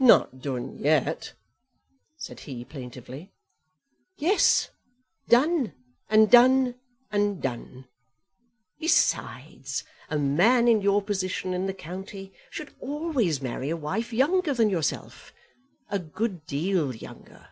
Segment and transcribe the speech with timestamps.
[0.00, 1.34] "Not done yet,"
[2.16, 3.34] said he plaintively.
[4.16, 4.70] "Yes;
[5.28, 5.74] done,
[6.08, 6.76] and done,
[7.12, 7.86] and done.
[8.80, 14.54] Besides, a man in your position in the county should always marry a wife younger
[14.54, 15.34] than yourself,
[15.90, 17.48] a good deal younger."